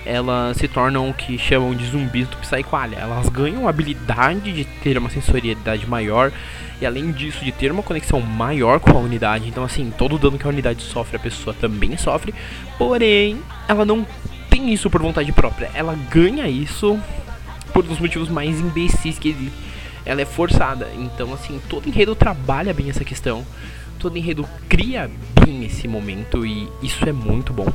elas 0.06 0.56
se 0.56 0.68
tornam 0.68 1.10
o 1.10 1.14
que 1.14 1.36
chamam 1.36 1.74
de 1.74 1.84
zumbis 1.86 2.28
do 2.28 2.36
Psyqualia. 2.36 2.98
Elas 2.98 3.28
ganham 3.28 3.66
a 3.66 3.70
habilidade 3.70 4.52
de 4.52 4.64
ter 4.64 4.96
uma 4.96 5.10
sensorialidade 5.10 5.86
maior 5.86 6.32
e 6.80 6.86
além 6.86 7.10
disso 7.10 7.44
de 7.44 7.50
ter 7.50 7.72
uma 7.72 7.82
conexão 7.82 8.20
maior 8.20 8.78
com 8.78 8.92
a 8.92 9.00
unidade. 9.00 9.48
Então 9.48 9.64
assim, 9.64 9.92
todo 9.98 10.14
o 10.14 10.18
dano 10.18 10.38
que 10.38 10.46
a 10.46 10.48
unidade 10.48 10.82
sofre, 10.82 11.16
a 11.16 11.20
pessoa 11.20 11.54
também 11.54 11.96
sofre. 11.96 12.32
Porém, 12.78 13.42
ela 13.66 13.84
não 13.84 14.06
tem 14.48 14.72
isso 14.72 14.88
por 14.88 15.02
vontade 15.02 15.32
própria. 15.32 15.70
Ela 15.74 15.98
ganha 16.10 16.48
isso 16.48 16.98
por 17.72 17.84
um 17.84 17.88
dos 17.88 17.98
motivos 17.98 18.28
mais 18.28 18.60
imbecis 18.60 19.18
que 19.18 19.30
existe. 19.30 19.58
Ela 20.04 20.22
é 20.22 20.24
forçada. 20.24 20.88
Então 20.96 21.34
assim, 21.34 21.60
todo 21.68 21.88
enredo 21.88 22.14
trabalha 22.14 22.72
bem 22.72 22.88
essa 22.88 23.04
questão. 23.04 23.44
Todo 23.98 24.16
enredo 24.16 24.46
cria 24.68 25.10
bem 25.44 25.64
esse 25.64 25.88
momento 25.88 26.46
e 26.46 26.68
isso 26.80 27.08
é 27.08 27.12
muito 27.12 27.52
bom. 27.52 27.66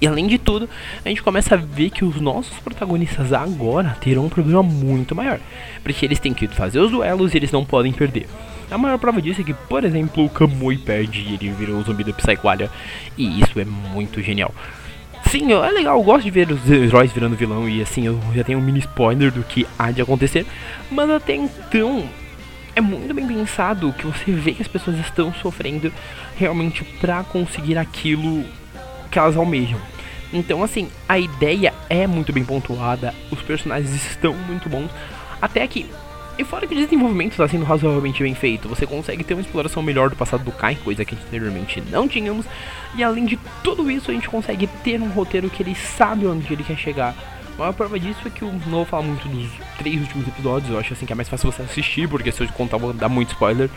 E 0.00 0.06
além 0.06 0.26
de 0.26 0.38
tudo, 0.38 0.68
a 1.04 1.08
gente 1.08 1.22
começa 1.22 1.54
a 1.54 1.58
ver 1.58 1.90
que 1.90 2.04
os 2.04 2.20
nossos 2.20 2.58
protagonistas 2.60 3.32
agora 3.32 3.96
terão 4.00 4.26
um 4.26 4.28
problema 4.30 4.62
muito 4.62 5.14
maior. 5.14 5.38
Porque 5.82 6.06
eles 6.06 6.18
têm 6.18 6.32
que 6.32 6.48
fazer 6.48 6.80
os 6.80 6.90
duelos 6.90 7.34
e 7.34 7.36
eles 7.36 7.52
não 7.52 7.64
podem 7.64 7.92
perder. 7.92 8.26
A 8.70 8.78
maior 8.78 8.98
prova 8.98 9.20
disso 9.20 9.40
é 9.40 9.44
que, 9.44 9.52
por 9.52 9.84
exemplo, 9.84 10.24
o 10.24 10.30
Kamui 10.30 10.78
perde 10.78 11.20
e 11.20 11.34
ele 11.34 11.50
virou 11.50 11.76
o 11.76 11.82
zumbi 11.82 12.04
do 12.04 12.14
Psyqualia. 12.14 12.70
E 13.18 13.40
isso 13.40 13.58
é 13.60 13.64
muito 13.64 14.22
genial. 14.22 14.54
Sim, 15.26 15.52
é 15.52 15.70
legal, 15.70 15.98
eu 15.98 16.02
gosto 16.02 16.24
de 16.24 16.30
ver 16.30 16.50
os 16.50 16.68
heróis 16.70 17.12
virando 17.12 17.36
vilão 17.36 17.68
e 17.68 17.82
assim, 17.82 18.06
eu 18.06 18.18
já 18.34 18.42
tenho 18.42 18.58
um 18.58 18.62
mini 18.62 18.78
spoiler 18.78 19.30
do 19.30 19.42
que 19.42 19.66
há 19.78 19.90
de 19.90 20.00
acontecer. 20.00 20.46
Mas 20.90 21.10
até 21.10 21.34
então, 21.34 22.04
é 22.74 22.80
muito 22.80 23.12
bem 23.12 23.26
pensado 23.26 23.92
que 23.92 24.06
você 24.06 24.32
vê 24.32 24.52
que 24.52 24.62
as 24.62 24.68
pessoas 24.68 24.98
estão 24.98 25.32
sofrendo 25.34 25.92
realmente 26.36 26.84
para 27.00 27.22
conseguir 27.22 27.76
aquilo 27.76 28.44
que 29.10 29.18
elas 29.18 29.36
almejam. 29.36 29.78
Então, 30.32 30.62
assim, 30.62 30.88
a 31.08 31.18
ideia 31.18 31.74
é 31.88 32.06
muito 32.06 32.32
bem 32.32 32.44
pontuada, 32.44 33.14
os 33.30 33.42
personagens 33.42 33.92
estão 34.06 34.32
muito 34.32 34.68
bons, 34.68 34.90
até 35.42 35.62
aqui. 35.62 35.86
E 36.38 36.44
fora 36.44 36.66
que 36.66 36.72
o 36.72 36.76
desenvolvimento 36.76 37.32
está 37.32 37.46
sendo 37.46 37.64
razoavelmente 37.64 38.22
bem 38.22 38.34
feito, 38.34 38.68
você 38.68 38.86
consegue 38.86 39.22
ter 39.24 39.34
uma 39.34 39.42
exploração 39.42 39.82
melhor 39.82 40.08
do 40.08 40.16
passado 40.16 40.42
do 40.42 40.52
Kai, 40.52 40.76
coisa 40.76 41.04
que 41.04 41.14
anteriormente 41.14 41.82
não 41.90 42.08
tínhamos, 42.08 42.46
e 42.94 43.02
além 43.02 43.26
de 43.26 43.38
tudo 43.62 43.90
isso, 43.90 44.10
a 44.10 44.14
gente 44.14 44.28
consegue 44.28 44.66
ter 44.82 45.02
um 45.02 45.08
roteiro 45.10 45.50
que 45.50 45.62
ele 45.62 45.74
sabe 45.74 46.26
onde 46.26 46.50
ele 46.50 46.64
quer 46.64 46.78
chegar. 46.78 47.14
A 47.56 47.58
maior 47.58 47.72
prova 47.74 48.00
disso 48.00 48.20
é 48.24 48.30
que 48.30 48.40
eu 48.40 48.50
não 48.50 48.58
vou 48.58 48.84
falar 48.86 49.02
muito 49.02 49.28
dos 49.28 49.50
três 49.76 50.00
últimos 50.00 50.26
episódios, 50.28 50.70
eu 50.70 50.78
acho 50.78 50.94
assim 50.94 51.04
que 51.04 51.12
é 51.12 51.16
mais 51.16 51.28
fácil 51.28 51.52
você 51.52 51.60
assistir, 51.60 52.08
porque 52.08 52.32
se 52.32 52.42
eu 52.42 52.48
contar 52.48 52.78
vou 52.78 52.92
dar 52.92 53.08
muito 53.08 53.32
spoiler. 53.32 53.68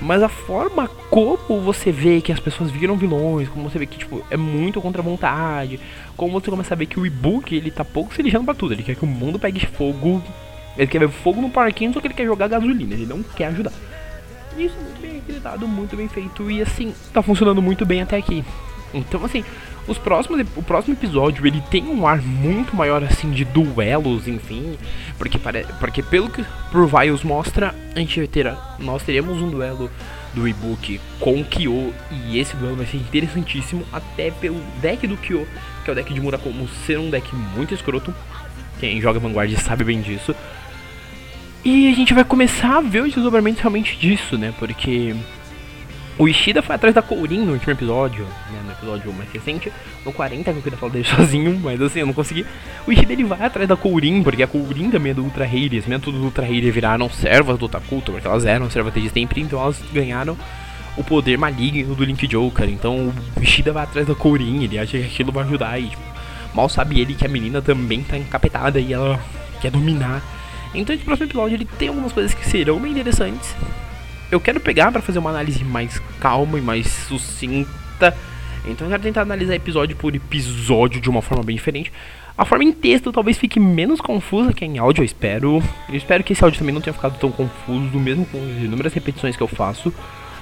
Mas 0.00 0.22
a 0.22 0.28
forma 0.28 0.88
como 1.10 1.60
você 1.60 1.92
vê 1.92 2.20
que 2.20 2.32
as 2.32 2.40
pessoas 2.40 2.70
viram 2.70 2.96
vilões, 2.96 3.48
como 3.48 3.68
você 3.68 3.78
vê 3.78 3.86
que 3.86 3.98
tipo, 3.98 4.24
é 4.30 4.36
muito 4.36 4.80
contra 4.80 5.00
a 5.00 5.04
vontade, 5.04 5.78
como 6.16 6.32
você 6.32 6.50
começa 6.50 6.74
a 6.74 6.76
ver 6.76 6.86
que 6.86 6.98
o 6.98 7.06
e-book 7.06 7.54
ele 7.54 7.70
tá 7.70 7.84
pouco 7.84 8.14
se 8.14 8.22
lixando 8.22 8.44
pra 8.44 8.54
tudo, 8.54 8.74
ele 8.74 8.82
quer 8.82 8.96
que 8.96 9.04
o 9.04 9.06
mundo 9.06 9.38
pegue 9.38 9.64
fogo, 9.66 10.22
ele 10.76 10.86
quer 10.86 11.00
ver 11.00 11.08
fogo 11.08 11.40
no 11.40 11.50
parquinho, 11.50 11.92
só 11.92 12.00
que 12.00 12.06
ele 12.06 12.14
quer 12.14 12.26
jogar 12.26 12.48
gasolina, 12.48 12.94
ele 12.94 13.06
não 13.06 13.22
quer 13.22 13.46
ajudar. 13.46 13.72
Isso 14.56 14.74
é 14.78 14.82
muito 14.82 15.00
bem 15.00 15.18
acreditado, 15.18 15.68
muito 15.68 15.96
bem 15.96 16.08
feito 16.08 16.50
e 16.50 16.60
assim, 16.60 16.94
tá 17.12 17.22
funcionando 17.22 17.62
muito 17.62 17.86
bem 17.86 18.02
até 18.02 18.16
aqui. 18.16 18.44
Então 18.92 19.24
assim, 19.24 19.44
os 19.86 19.98
próximos, 19.98 20.44
o 20.56 20.62
próximo 20.62 20.94
episódio 20.94 21.46
ele 21.46 21.62
tem 21.70 21.84
um 21.84 22.06
ar 22.06 22.20
muito 22.22 22.76
maior 22.76 23.02
assim 23.02 23.30
de 23.30 23.44
duelos, 23.44 24.28
enfim, 24.28 24.78
porque 25.18 25.38
pare, 25.38 25.66
porque 25.80 26.02
pelo 26.02 26.30
que 26.30 26.44
Proviles 26.70 27.22
mostra, 27.22 27.74
a 27.94 27.98
gente 27.98 28.26
terá, 28.28 28.76
nós 28.78 29.02
teremos 29.02 29.40
um 29.42 29.50
duelo 29.50 29.90
do 30.34 30.48
e-book 30.48 31.00
com 31.20 31.40
o 31.40 31.44
Kyo 31.44 31.92
e 32.10 32.38
esse 32.38 32.56
duelo 32.56 32.76
vai 32.76 32.86
ser 32.86 32.96
interessantíssimo 32.96 33.84
até 33.92 34.30
pelo 34.30 34.60
deck 34.80 35.06
do 35.06 35.16
Kyo, 35.16 35.46
que 35.84 35.90
é 35.90 35.92
o 35.92 35.96
deck 35.96 36.12
de 36.12 36.20
Murakumo 36.20 36.68
ser 36.86 36.98
um 36.98 37.10
deck 37.10 37.34
muito 37.34 37.74
escroto. 37.74 38.14
Quem 38.80 39.00
joga 39.00 39.20
Vanguard 39.20 39.54
sabe 39.58 39.84
bem 39.84 40.00
disso. 40.00 40.34
E 41.64 41.88
a 41.88 41.94
gente 41.94 42.12
vai 42.12 42.24
começar 42.24 42.78
a 42.78 42.80
ver 42.80 43.02
os 43.02 43.14
desdobramentos 43.14 43.60
realmente 43.60 43.96
disso, 43.96 44.36
né? 44.36 44.52
Porque 44.58 45.14
o 46.18 46.28
Ishida 46.28 46.62
foi 46.62 46.74
atrás 46.74 46.94
da 46.94 47.00
Kourin 47.00 47.40
no 47.40 47.52
último 47.52 47.72
episódio, 47.72 48.24
né, 48.50 48.60
no 48.64 48.72
episódio 48.72 49.12
mais 49.14 49.30
recente, 49.30 49.72
no 50.04 50.12
40, 50.12 50.52
que 50.52 50.58
eu 50.58 50.62
queria 50.62 50.78
falar 50.78 50.92
dele 50.92 51.04
sozinho, 51.08 51.58
mas 51.62 51.80
assim, 51.80 52.00
eu 52.00 52.06
não 52.06 52.12
consegui. 52.12 52.44
O 52.86 52.92
Ishida 52.92 53.12
ele 53.12 53.24
vai 53.24 53.42
atrás 53.42 53.66
da 53.66 53.76
Kourin, 53.76 54.22
porque 54.22 54.42
a 54.42 54.46
Kourin 54.46 54.90
também 54.90 55.12
é 55.12 55.14
do 55.14 55.24
Ultra 55.24 55.46
Raiders, 55.46 55.86
mesmo 55.86 56.04
tudo 56.04 56.18
do 56.18 56.24
Ultra 56.24 56.44
Raider 56.44 56.72
viraram 56.72 57.08
servas 57.08 57.58
do 57.58 57.68
Takuto, 57.68 58.12
porque 58.12 58.26
elas 58.26 58.44
eram 58.44 58.70
servas 58.70 58.92
desde 58.92 59.10
sempre, 59.10 59.40
então 59.40 59.60
elas 59.60 59.82
ganharam 59.92 60.36
o 60.96 61.02
poder 61.02 61.38
maligno 61.38 61.94
do 61.94 62.04
Link 62.04 62.26
Joker. 62.26 62.68
Então 62.68 63.12
o 63.36 63.42
Ishida 63.42 63.72
vai 63.72 63.84
atrás 63.84 64.06
da 64.06 64.14
Kourin, 64.14 64.64
ele 64.64 64.78
acha 64.78 64.98
que 64.98 65.04
aquilo 65.04 65.32
vai 65.32 65.44
ajudar 65.44 65.78
e 65.78 65.88
tipo, 65.88 66.02
mal 66.54 66.68
sabe 66.68 67.00
ele 67.00 67.14
que 67.14 67.24
a 67.24 67.28
menina 67.28 67.62
também 67.62 68.02
tá 68.02 68.18
encapetada 68.18 68.78
e 68.78 68.92
ela 68.92 69.18
quer 69.62 69.70
dominar. 69.70 70.22
Então 70.74 70.94
esse 70.94 71.04
próximo 71.04 71.26
episódio 71.26 71.56
ele 71.56 71.64
tem 71.64 71.88
algumas 71.88 72.12
coisas 72.12 72.34
que 72.34 72.46
serão 72.46 72.78
bem 72.78 72.92
interessantes 72.92 73.54
eu 74.32 74.40
quero 74.40 74.58
pegar 74.58 74.90
para 74.90 75.02
fazer 75.02 75.18
uma 75.18 75.28
análise 75.28 75.62
mais 75.62 76.00
calma 76.18 76.58
e 76.58 76.62
mais 76.62 76.86
sucinta. 76.86 78.16
Então 78.64 78.86
eu 78.86 78.90
quero 78.90 79.02
tentar 79.02 79.22
analisar 79.22 79.54
episódio 79.54 79.94
por 79.94 80.14
episódio 80.14 81.00
de 81.00 81.10
uma 81.10 81.20
forma 81.20 81.44
bem 81.44 81.54
diferente. 81.54 81.92
A 82.36 82.46
forma 82.46 82.64
em 82.64 82.72
texto 82.72 83.12
talvez 83.12 83.36
fique 83.36 83.60
menos 83.60 84.00
confusa 84.00 84.54
que 84.54 84.64
em 84.64 84.78
áudio, 84.78 85.02
eu 85.02 85.04
espero. 85.04 85.62
Eu 85.86 85.94
espero 85.94 86.24
que 86.24 86.32
esse 86.32 86.42
áudio 86.42 86.58
também 86.58 86.74
não 86.74 86.80
tenha 86.80 86.94
ficado 86.94 87.18
tão 87.18 87.30
confuso, 87.30 87.98
mesmo 87.98 88.24
com 88.24 88.38
as 88.38 88.64
inúmeras 88.64 88.94
repetições 88.94 89.36
que 89.36 89.42
eu 89.42 89.48
faço. 89.48 89.92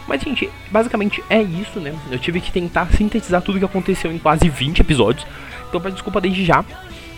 Mas, 0.07 0.23
gente, 0.23 0.49
basicamente 0.71 1.23
é 1.29 1.43
isso, 1.43 1.81
né? 1.81 1.93
Eu 2.13 2.19
tive 2.19 2.41
que 2.41 2.53
tentar 2.53 2.87
sintetizar 2.93 3.43
tudo 3.43 3.59
que 3.59 3.65
aconteceu 3.65 4.13
em 4.13 4.19
quase 4.19 4.49
20 4.49 4.81
episódios. 4.81 5.27
Então 5.69 5.81
peço 5.81 5.95
desculpa 5.95 6.21
desde 6.21 6.45
já. 6.45 6.65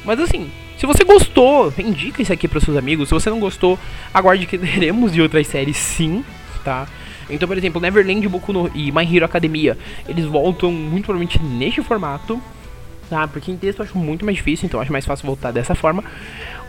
Mas 0.06 0.18
assim, 0.18 0.50
se 0.78 0.86
você 0.86 1.04
gostou, 1.04 1.72
indica 1.78 2.22
isso 2.22 2.32
aqui 2.32 2.48
para 2.48 2.60
seus 2.60 2.78
amigos. 2.78 3.08
Se 3.08 3.14
você 3.14 3.28
não 3.28 3.38
gostou, 3.38 3.78
aguarde 4.12 4.46
que 4.46 4.56
teremos 4.56 5.12
de 5.12 5.20
outras 5.20 5.46
séries 5.46 5.76
sim 5.76 6.24
tá? 6.64 6.86
Então, 7.28 7.46
por 7.48 7.56
exemplo, 7.56 7.80
Neverland, 7.80 8.26
Boku 8.28 8.52
no, 8.52 8.70
e 8.74 8.90
My 8.92 9.04
Hero 9.04 9.24
Academia, 9.24 9.76
eles 10.08 10.24
voltam 10.24 10.70
muito 10.72 11.04
provavelmente 11.04 11.40
neste 11.42 11.82
formato, 11.82 12.40
tá? 13.08 13.26
Porque 13.28 13.50
em 13.50 13.56
texto 13.56 13.80
eu 13.80 13.84
acho 13.84 13.98
muito 13.98 14.24
mais 14.24 14.36
difícil, 14.36 14.66
então 14.66 14.80
acho 14.80 14.92
mais 14.92 15.06
fácil 15.06 15.26
voltar 15.26 15.50
dessa 15.50 15.74
forma. 15.74 16.04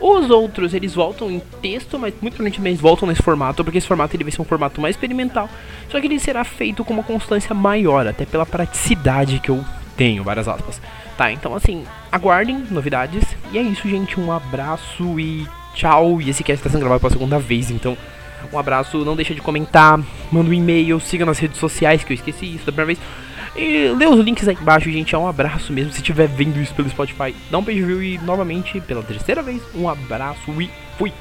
Os 0.00 0.28
outros, 0.30 0.74
eles 0.74 0.94
voltam 0.94 1.30
em 1.30 1.40
texto, 1.62 1.98
mas 1.98 2.12
muito 2.20 2.34
provavelmente 2.34 2.60
eles 2.60 2.80
voltam 2.80 3.08
nesse 3.08 3.22
formato, 3.22 3.64
porque 3.64 3.78
esse 3.78 3.86
formato 3.86 4.14
ele 4.16 4.24
vai 4.24 4.32
ser 4.32 4.42
um 4.42 4.44
formato 4.44 4.80
mais 4.80 4.94
experimental, 4.96 5.48
só 5.88 6.00
que 6.00 6.06
ele 6.06 6.18
será 6.18 6.44
feito 6.44 6.84
com 6.84 6.92
uma 6.94 7.02
constância 7.02 7.54
maior, 7.54 8.06
até 8.06 8.26
pela 8.26 8.44
praticidade 8.44 9.38
que 9.40 9.50
eu 9.50 9.64
tenho, 9.96 10.24
várias 10.24 10.48
aspas. 10.48 10.80
Tá, 11.16 11.30
então 11.30 11.54
assim, 11.54 11.84
aguardem 12.10 12.64
novidades. 12.70 13.24
E 13.52 13.58
é 13.58 13.62
isso, 13.62 13.88
gente. 13.88 14.18
Um 14.18 14.32
abraço 14.32 15.18
e 15.18 15.46
tchau. 15.74 16.20
E 16.20 16.30
esse 16.30 16.42
cast 16.42 16.60
está 16.60 16.70
sendo 16.70 16.80
gravado 16.80 17.00
pela 17.00 17.12
segunda 17.12 17.38
vez, 17.38 17.70
então 17.70 17.96
Um 18.52 18.58
abraço, 18.58 19.04
não 19.04 19.16
deixa 19.16 19.34
de 19.34 19.40
comentar, 19.40 19.98
manda 20.30 20.50
um 20.50 20.52
e-mail, 20.52 21.00
siga 21.00 21.24
nas 21.24 21.38
redes 21.38 21.58
sociais 21.58 22.04
que 22.04 22.12
eu 22.12 22.14
esqueci 22.14 22.46
isso 22.54 22.66
da 22.66 22.72
primeira 22.72 22.86
vez. 22.86 22.98
E 23.56 23.88
lê 23.96 24.06
os 24.06 24.18
links 24.18 24.48
aí 24.48 24.56
embaixo, 24.60 24.90
gente. 24.90 25.14
É 25.14 25.18
um 25.18 25.28
abraço 25.28 25.72
mesmo. 25.72 25.92
Se 25.92 25.98
estiver 25.98 26.26
vendo 26.26 26.60
isso 26.60 26.74
pelo 26.74 26.88
Spotify, 26.88 27.34
dá 27.50 27.58
um 27.58 27.62
beijo 27.62 28.02
e 28.02 28.18
novamente, 28.18 28.80
pela 28.80 29.02
terceira 29.02 29.42
vez, 29.42 29.62
um 29.74 29.88
abraço 29.88 30.50
e 30.60 30.68
fui. 30.98 31.12